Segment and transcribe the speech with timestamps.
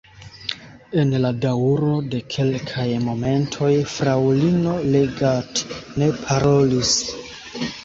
[1.01, 5.65] En la daŭro de kelkaj momentoj fraŭlino Leggat
[6.01, 6.99] ne parolis.